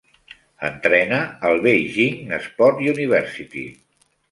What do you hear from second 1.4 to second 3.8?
a Beijing Sport University.